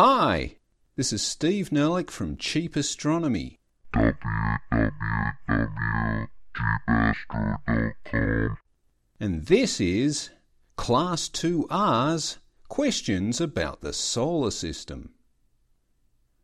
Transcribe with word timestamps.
Hi, 0.00 0.54
this 0.94 1.12
is 1.12 1.22
Steve 1.22 1.70
Nerlich 1.70 2.08
from 2.08 2.36
Cheap 2.36 2.76
Astronomy. 2.76 3.58
And 9.18 9.44
this 9.46 9.80
is 9.80 10.30
Class 10.76 11.28
2R's 11.28 12.38
Questions 12.68 13.40
about 13.40 13.80
the 13.80 13.92
Solar 13.92 14.52
System. 14.52 15.14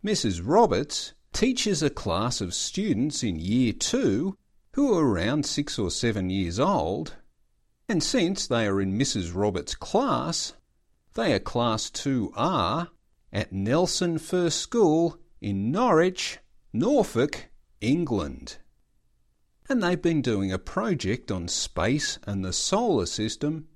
Mrs. 0.05 0.43
Roberts 0.45 1.13
teaches 1.33 1.81
a 1.81 1.91
class 1.91 2.41
of 2.41 2.55
students 2.55 3.23
in 3.23 3.39
Year 3.39 3.73
2 3.73 4.37
who 4.73 4.99
are 4.99 5.07
around 5.07 5.47
six 5.47 5.79
or 5.79 5.93
seven 5.93 6.29
years 6.29 6.59
old, 6.59 7.15
and 7.89 8.03
since 8.03 8.49
they 8.49 8.67
are 8.67 8.81
in 8.81 8.99
Mrs. 8.99 9.33
Roberts' 9.33 9.77
class, 9.77 10.55
they 11.15 11.33
are 11.33 11.39
Class 11.39 11.89
2R 11.91 12.89
at 13.35 13.53
Nelson 13.53 14.17
First 14.17 14.61
School 14.61 15.19
in 15.41 15.73
Norwich, 15.73 16.39
Norfolk, 16.73 17.49
England. 17.81 18.59
And 19.69 19.83
they've 19.83 20.01
been 20.01 20.23
doing 20.23 20.53
a 20.53 20.59
project 20.59 21.33
on 21.33 21.49
space 21.49 22.21
and 22.27 22.45
the 22.45 22.53
solar 22.53 23.07
system, 23.07 23.67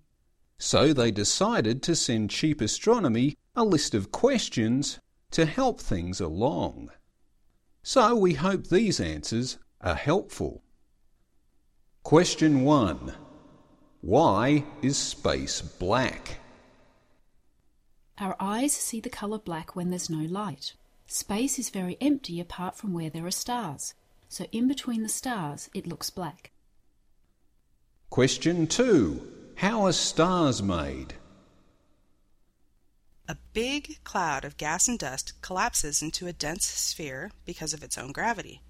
so 0.59 0.93
they 0.93 1.11
decided 1.11 1.83
to 1.83 1.97
send 1.97 2.31
Cheap 2.31 2.61
Astronomy 2.61 3.37
a 3.57 3.65
list 3.65 3.95
of 3.95 4.13
questions 4.13 5.01
to 5.33 5.45
help 5.45 5.81
things 5.81 6.21
along. 6.21 6.91
So 7.83 8.15
we 8.15 8.35
hope 8.35 8.69
these 8.69 9.01
answers 9.01 9.59
are 9.81 9.95
helpful. 9.95 10.63
Question 12.05 12.63
1 12.63 13.13
Why 14.03 14.65
is 14.83 14.97
space 14.97 15.61
black? 15.61 16.39
Our 18.21 18.35
eyes 18.41 18.73
see 18.73 19.01
the 19.01 19.11
colour 19.11 19.39
black 19.39 19.77
when 19.77 19.91
there's 19.91 20.11
no 20.11 20.25
light. 20.25 20.75
Space 21.07 21.57
is 21.57 21.71
very 21.71 21.97
empty 22.01 22.41
apart 22.41 22.77
from 22.77 22.93
where 22.93 23.11
there 23.11 23.25
are 23.27 23.31
stars, 23.31 23.95
so 24.29 24.45
in 24.51 24.67
between 24.67 25.03
the 25.03 25.09
stars 25.09 25.71
it 25.73 25.87
looks 25.87 26.11
black. 26.11 26.51
Question 28.11 28.67
2 28.67 29.55
How 29.57 29.87
are 29.87 29.93
stars 29.93 30.61
made? 30.61 31.15
A 33.29 33.37
big 33.53 34.03
cloud 34.03 34.45
of 34.45 34.57
gas 34.57 34.89
and 34.89 34.99
dust 34.99 35.41
collapses 35.41 36.03
into 36.03 36.27
a 36.27 36.33
dense 36.33 36.65
sphere 36.65 37.31
because 37.45 37.73
of 37.73 37.85
its 37.85 37.97
own 37.97 38.11
gravity. 38.11 38.63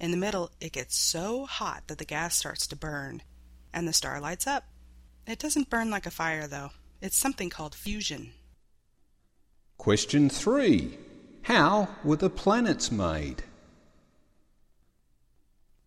In 0.00 0.10
the 0.10 0.16
middle, 0.16 0.50
it 0.60 0.72
gets 0.72 0.96
so 0.96 1.46
hot 1.46 1.84
that 1.86 1.98
the 1.98 2.04
gas 2.04 2.34
starts 2.34 2.66
to 2.66 2.76
burn, 2.76 3.22
and 3.72 3.86
the 3.86 3.92
star 3.92 4.20
lights 4.20 4.46
up. 4.48 4.64
It 5.26 5.38
doesn't 5.38 5.70
burn 5.70 5.90
like 5.90 6.06
a 6.06 6.10
fire, 6.10 6.48
though. 6.48 6.70
It's 7.00 7.16
something 7.16 7.50
called 7.50 7.74
fusion. 7.74 8.32
Question 9.78 10.28
3 10.28 10.98
How 11.42 11.88
were 12.02 12.16
the 12.16 12.30
planets 12.30 12.90
made? 12.90 13.44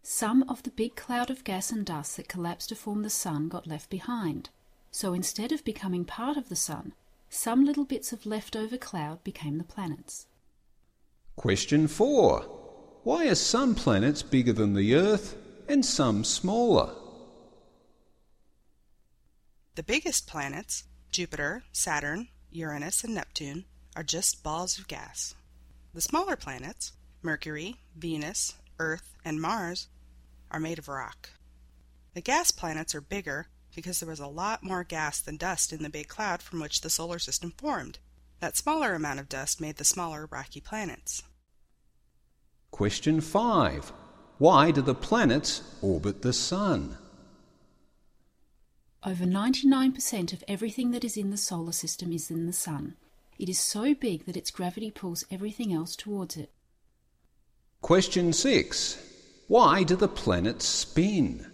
Some 0.01 0.43
of 0.49 0.63
the 0.63 0.71
big 0.71 0.95
cloud 0.95 1.29
of 1.29 1.43
gas 1.43 1.71
and 1.71 1.85
dust 1.85 2.15
that 2.17 2.29
collapsed 2.29 2.69
to 2.69 2.75
form 2.75 3.03
the 3.03 3.09
sun 3.09 3.49
got 3.49 3.67
left 3.67 3.89
behind. 3.89 4.49
So 4.89 5.13
instead 5.13 5.51
of 5.51 5.63
becoming 5.63 6.05
part 6.05 6.37
of 6.37 6.49
the 6.49 6.55
sun, 6.55 6.93
some 7.29 7.63
little 7.63 7.85
bits 7.85 8.11
of 8.11 8.25
leftover 8.25 8.77
cloud 8.77 9.23
became 9.23 9.57
the 9.57 9.63
planets. 9.63 10.27
Question 11.35 11.87
4 11.87 12.41
Why 13.03 13.27
are 13.27 13.35
some 13.35 13.75
planets 13.75 14.23
bigger 14.23 14.53
than 14.53 14.73
the 14.73 14.95
Earth 14.95 15.35
and 15.67 15.85
some 15.85 16.23
smaller? 16.23 16.95
The 19.75 19.83
biggest 19.83 20.25
planets, 20.25 20.85
Jupiter, 21.11 21.63
Saturn, 21.71 22.29
Uranus, 22.51 23.03
and 23.03 23.13
Neptune, 23.13 23.65
are 23.99 24.03
just 24.03 24.43
balls 24.43 24.79
of 24.79 24.87
gas. 24.87 25.35
The 25.93 25.99
smaller 25.99 26.37
planets, 26.37 26.93
Mercury, 27.21 27.75
Venus, 27.97 28.53
Earth, 28.79 29.17
and 29.25 29.41
Mars, 29.41 29.89
are 30.49 30.59
made 30.61 30.79
of 30.79 30.87
rock. 30.87 31.31
The 32.13 32.21
gas 32.21 32.49
planets 32.49 32.95
are 32.95 33.01
bigger 33.01 33.47
because 33.75 33.99
there 33.99 34.07
was 34.07 34.21
a 34.21 34.27
lot 34.27 34.63
more 34.63 34.85
gas 34.85 35.19
than 35.19 35.35
dust 35.35 35.73
in 35.73 35.83
the 35.83 35.89
big 35.89 36.07
cloud 36.07 36.41
from 36.41 36.61
which 36.61 36.79
the 36.79 36.89
solar 36.89 37.19
system 37.19 37.51
formed. 37.57 37.99
That 38.39 38.55
smaller 38.55 38.93
amount 38.93 39.19
of 39.19 39.27
dust 39.27 39.59
made 39.59 39.75
the 39.75 39.83
smaller 39.83 40.29
rocky 40.31 40.61
planets. 40.61 41.21
Question 42.71 43.19
5 43.19 43.91
Why 44.37 44.71
do 44.71 44.81
the 44.81 44.95
planets 44.95 45.61
orbit 45.81 46.21
the 46.21 46.31
Sun? 46.31 46.97
Over 49.05 49.25
99% 49.25 50.31
of 50.31 50.41
everything 50.47 50.91
that 50.91 51.03
is 51.03 51.17
in 51.17 51.31
the 51.31 51.37
solar 51.37 51.73
system 51.73 52.13
is 52.13 52.31
in 52.31 52.45
the 52.45 52.53
sun. 52.53 52.95
It 53.39 53.47
is 53.47 53.57
so 53.57 53.95
big 53.95 54.25
that 54.25 54.35
its 54.35 54.51
gravity 54.51 54.91
pulls 54.91 55.23
everything 55.31 55.71
else 55.71 55.95
towards 55.95 56.35
it. 56.35 56.51
Question 57.81 58.33
6 58.33 58.97
Why 59.47 59.83
do 59.83 59.95
the 59.95 60.09
planets 60.09 60.65
spin? 60.65 61.49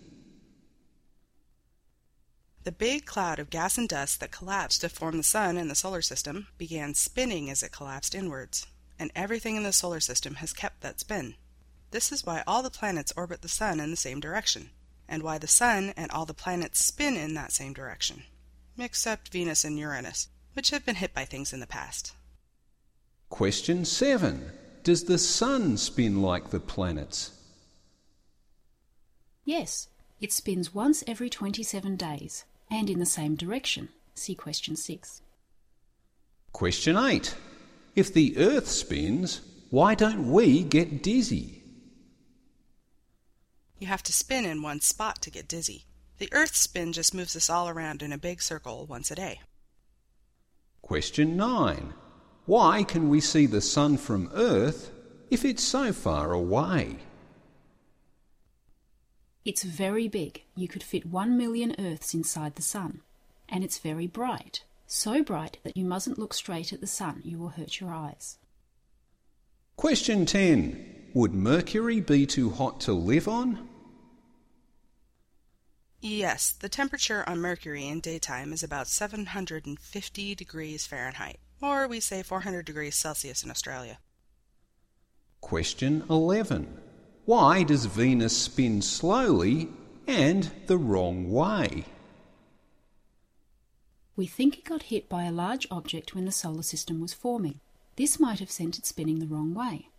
The 2.63 2.71
big 2.71 3.05
cloud 3.05 3.37
of 3.37 3.51
gas 3.51 3.77
and 3.77 3.87
dust 3.87 4.19
that 4.19 4.31
collapsed 4.31 4.81
to 4.81 4.89
form 4.89 5.17
the 5.17 5.23
sun 5.23 5.57
and 5.57 5.69
the 5.69 5.75
solar 5.75 6.01
system 6.01 6.47
began 6.57 6.95
spinning 6.95 7.51
as 7.51 7.61
it 7.61 7.71
collapsed 7.71 8.15
inwards, 8.15 8.65
and 8.97 9.11
everything 9.15 9.55
in 9.55 9.61
the 9.61 9.71
solar 9.71 9.99
system 9.99 10.35
has 10.35 10.53
kept 10.53 10.81
that 10.81 10.99
spin. 10.99 11.35
This 11.91 12.11
is 12.11 12.25
why 12.25 12.43
all 12.47 12.63
the 12.63 12.71
planets 12.71 13.13
orbit 13.15 13.43
the 13.43 13.47
sun 13.47 13.79
in 13.79 13.91
the 13.91 13.95
same 13.95 14.19
direction, 14.19 14.71
and 15.07 15.21
why 15.21 15.37
the 15.37 15.47
sun 15.47 15.93
and 15.95 16.09
all 16.09 16.25
the 16.25 16.33
planets 16.33 16.83
spin 16.83 17.15
in 17.15 17.35
that 17.35 17.51
same 17.51 17.73
direction, 17.73 18.23
except 18.79 19.31
Venus 19.31 19.63
and 19.63 19.77
Uranus, 19.77 20.29
which 20.55 20.71
have 20.71 20.85
been 20.85 20.95
hit 20.95 21.13
by 21.13 21.25
things 21.25 21.53
in 21.53 21.59
the 21.59 21.67
past. 21.67 22.13
Question 23.29 23.85
7 23.85 24.51
Does 24.83 25.03
the 25.03 25.17
sun 25.17 25.77
spin 25.77 26.21
like 26.21 26.49
the 26.49 26.59
planets? 26.59 27.31
Yes, 29.43 29.89
it 30.19 30.31
spins 30.31 30.73
once 30.73 31.03
every 31.05 31.29
27 31.29 31.95
days 31.95 32.45
and 32.71 32.89
in 32.89 32.99
the 32.99 33.05
same 33.05 33.35
direction. 33.35 33.89
See 34.15 34.33
question 34.33 34.75
6. 34.75 35.21
Question 36.51 36.95
8 36.95 37.35
If 37.95 38.13
the 38.13 38.37
Earth 38.37 38.67
spins, 38.67 39.41
why 39.69 39.93
don't 39.93 40.31
we 40.31 40.63
get 40.63 41.03
dizzy? 41.03 41.63
You 43.77 43.87
have 43.87 44.03
to 44.03 44.13
spin 44.13 44.45
in 44.45 44.61
one 44.61 44.79
spot 44.79 45.21
to 45.23 45.29
get 45.29 45.49
dizzy. 45.49 45.85
The 46.17 46.29
Earth's 46.31 46.59
spin 46.59 46.93
just 46.93 47.13
moves 47.13 47.35
us 47.35 47.49
all 47.49 47.67
around 47.67 48.01
in 48.01 48.13
a 48.13 48.17
big 48.17 48.41
circle 48.41 48.85
once 48.85 49.11
a 49.11 49.15
day. 49.15 49.41
Question 50.85 51.35
9 51.35 51.95
Why 52.45 52.83
can 52.83 53.09
we 53.09 53.19
see 53.19 53.47
the 53.47 53.59
sun 53.59 53.97
from 53.97 54.29
Earth 54.35 54.91
if 55.31 55.43
it's 55.43 55.63
so 55.63 55.91
far 55.91 56.31
away? 56.31 56.97
It's 59.43 59.63
very 59.63 60.07
big. 60.07 60.43
You 60.55 60.67
could 60.67 60.83
fit 60.83 61.07
one 61.07 61.39
million 61.39 61.75
Earths 61.79 62.13
inside 62.13 62.53
the 62.53 62.61
sun. 62.61 63.01
And 63.49 63.63
it's 63.63 63.79
very 63.79 64.05
bright. 64.05 64.63
So 64.85 65.23
bright 65.23 65.57
that 65.63 65.75
you 65.75 65.85
mustn't 65.85 66.19
look 66.19 66.35
straight 66.35 66.71
at 66.71 66.81
the 66.81 66.87
sun, 66.87 67.23
you 67.25 67.39
will 67.39 67.49
hurt 67.49 67.79
your 67.79 67.91
eyes. 67.91 68.37
Question 69.77 70.27
10 70.27 71.09
Would 71.15 71.33
Mercury 71.33 71.99
be 71.99 72.27
too 72.27 72.51
hot 72.51 72.79
to 72.81 72.93
live 72.93 73.27
on? 73.27 73.67
Yes, 76.07 76.51
the 76.51 76.69
temperature 76.69 77.27
on 77.27 77.41
Mercury 77.41 77.87
in 77.87 77.99
daytime 77.99 78.53
is 78.53 78.61
about 78.61 78.87
750 78.87 80.35
degrees 80.35 80.85
Fahrenheit, 80.85 81.39
or 81.63 81.87
we 81.87 81.99
say 81.99 82.21
400 82.21 82.63
degrees 82.63 82.95
Celsius 82.95 83.43
in 83.43 83.49
Australia. 83.49 83.97
Question 85.41 86.03
11 86.07 86.67
Why 87.25 87.63
does 87.63 87.87
Venus 87.87 88.37
spin 88.37 88.83
slowly 88.83 89.69
and 90.05 90.51
the 90.67 90.77
wrong 90.77 91.31
way? 91.31 91.85
We 94.15 94.27
think 94.27 94.59
it 94.59 94.63
got 94.63 94.93
hit 94.93 95.09
by 95.09 95.23
a 95.23 95.31
large 95.31 95.65
object 95.71 96.13
when 96.13 96.25
the 96.25 96.31
solar 96.31 96.61
system 96.61 97.01
was 97.01 97.15
forming. 97.15 97.61
This 97.95 98.19
might 98.19 98.37
have 98.37 98.51
sent 98.51 98.77
it 98.77 98.85
spinning 98.85 99.17
the 99.17 99.25
wrong 99.25 99.55
way. 99.55 99.89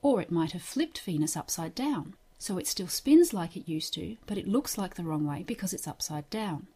Or 0.00 0.20
it 0.20 0.30
might 0.30 0.52
have 0.52 0.62
flipped 0.62 1.00
Venus 1.00 1.36
upside 1.36 1.74
down, 1.74 2.14
so 2.38 2.58
it 2.58 2.66
still 2.66 2.88
spins 2.88 3.32
like 3.32 3.56
it 3.56 3.68
used 3.68 3.94
to, 3.94 4.16
but 4.26 4.38
it 4.38 4.48
looks 4.48 4.76
like 4.76 4.94
the 4.94 5.04
wrong 5.04 5.26
way 5.26 5.42
because 5.42 5.72
it's 5.72 5.88
upside 5.88 6.28
down. 6.30 6.66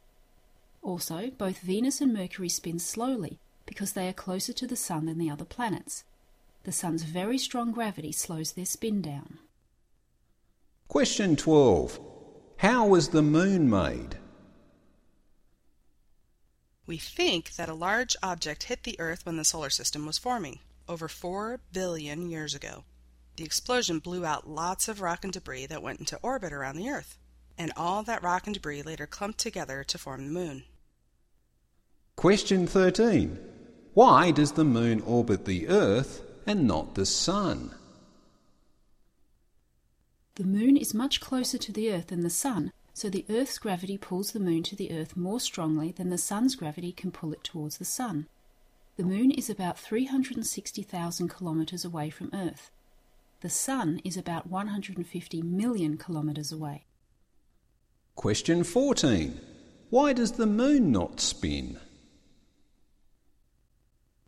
Also, 0.83 1.31
both 1.31 1.59
Venus 1.59 2.01
and 2.01 2.13
Mercury 2.13 2.49
spin 2.49 2.79
slowly 2.79 3.39
because 3.67 3.93
they 3.93 4.09
are 4.09 4.15
closer 4.15 4.53
to 4.53 4.67
the 4.67 4.77
Sun 4.77 5.07
than 5.07 5.19
the 5.19 5.31
other 5.31 5.45
planets. 5.45 6.05
The 6.65 6.73
Sun's 6.73 7.03
very 7.03 7.39
strong 7.39 7.73
gravity 7.73 8.13
slows 8.13 8.53
their 8.53 8.65
spin 8.65 9.03
down. 9.03 9.39
Question 10.89 11.37
12 11.37 12.01
How 12.59 12.87
was 12.87 13.09
the 13.11 13.23
moon 13.23 13.69
made? 13.71 14.17
We 16.87 16.99
think 16.99 17.53
that 17.53 17.69
a 17.69 17.75
large 17.75 18.17
object 18.23 18.65
hit 18.65 18.83
the 18.83 18.99
Earth 18.99 19.25
when 19.25 19.37
the 19.37 19.45
solar 19.45 19.71
system 19.71 20.07
was 20.07 20.19
forming, 20.19 20.59
over 20.89 21.07
4 21.07 21.61
billion 21.73 22.29
years 22.29 22.55
ago. 22.55 22.85
The 23.41 23.47
explosion 23.47 24.01
blew 24.01 24.27
out 24.27 24.51
lots 24.51 24.87
of 24.87 25.01
rock 25.01 25.25
and 25.25 25.33
debris 25.33 25.65
that 25.65 25.83
went 25.83 25.99
into 25.99 26.19
orbit 26.23 26.53
around 26.53 26.77
the 26.77 26.91
Earth, 26.91 27.17
and 27.57 27.73
all 27.75 28.03
that 28.03 28.23
rock 28.23 28.47
and 28.47 28.53
debris 28.53 28.83
later 28.83 29.07
clumped 29.07 29.39
together 29.39 29.83
to 29.83 29.97
form 29.97 30.27
the 30.27 30.31
moon. 30.31 30.65
Question 32.17 32.67
13 32.67 33.39
Why 33.95 34.31
does 34.31 34.53
the 34.53 34.65
moon 34.65 35.01
orbit 35.01 35.47
the 35.47 35.69
Earth 35.69 36.21
and 36.47 36.67
not 36.67 36.97
the 36.97 37.07
Sun? 37.07 37.75
The 40.35 40.45
moon 40.45 40.77
is 40.77 40.93
much 40.93 41.23
closer 41.23 41.57
to 41.57 41.73
the 41.73 41.91
Earth 41.91 42.09
than 42.09 42.21
the 42.21 42.29
Sun, 42.29 42.73
so 42.93 43.09
the 43.09 43.25
Earth's 43.31 43.57
gravity 43.57 43.97
pulls 43.97 44.33
the 44.33 44.39
moon 44.39 44.63
to 44.65 44.77
the 44.77 44.93
Earth 44.93 45.17
more 45.17 45.41
strongly 45.41 45.93
than 45.93 46.11
the 46.11 46.19
Sun's 46.19 46.57
gravity 46.57 46.93
can 46.93 47.11
pull 47.11 47.33
it 47.33 47.43
towards 47.43 47.79
the 47.79 47.87
Sun. 47.87 48.29
The 48.99 49.03
moon 49.03 49.31
is 49.31 49.49
about 49.49 49.79
360,000 49.79 51.35
kilometres 51.35 51.87
away 51.87 52.11
from 52.11 52.29
Earth. 52.35 52.71
The 53.41 53.49
Sun 53.49 54.03
is 54.05 54.19
about 54.19 54.49
150 54.49 55.43
million 55.43 55.97
kilometres 55.97 56.53
away. 56.53 56.85
Question 58.15 58.65
14. 58.65 59.41
Why 59.89 60.13
does 60.13 60.33
the 60.33 60.47
moon 60.47 60.93
not 60.93 61.21
spin? 61.21 61.79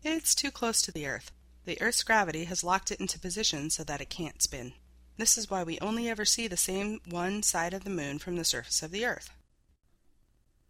It's 0.02 0.34
too 0.34 0.50
close 0.50 0.80
to 0.82 0.92
the 0.92 1.06
Earth. 1.06 1.30
The 1.66 1.80
Earth's 1.80 2.02
gravity 2.02 2.44
has 2.44 2.64
locked 2.64 2.90
it 2.90 3.00
into 3.00 3.20
position 3.20 3.68
so 3.68 3.84
that 3.84 4.00
it 4.00 4.08
can't 4.08 4.40
spin. 4.40 4.72
This 5.18 5.36
is 5.36 5.50
why 5.50 5.62
we 5.62 5.78
only 5.80 6.08
ever 6.08 6.24
see 6.24 6.48
the 6.48 6.56
same 6.56 7.00
one 7.08 7.42
side 7.42 7.74
of 7.74 7.84
the 7.84 7.90
moon 7.90 8.18
from 8.18 8.36
the 8.36 8.44
surface 8.44 8.82
of 8.82 8.92
the 8.92 9.04
Earth. 9.04 9.30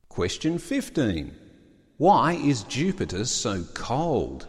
Question 0.09 0.59
15. 0.59 1.35
Why 1.97 2.33
is 2.33 2.65
Jupiter 2.65 3.25
so 3.25 3.62
cold? 3.73 4.49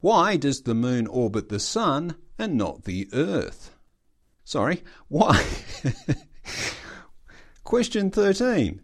Why 0.00 0.36
does 0.36 0.62
the 0.62 0.74
moon 0.74 1.06
orbit 1.06 1.48
the 1.48 1.60
sun 1.60 2.16
and 2.38 2.56
not 2.56 2.84
the 2.84 3.08
earth? 3.12 3.76
Sorry, 4.44 4.82
why? 5.08 5.44
Question 7.64 8.10
13. 8.10 8.80